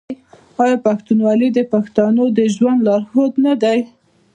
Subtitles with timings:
[0.63, 3.79] آیا پښتونولي د پښتنو د ژوند لارښود نه دی؟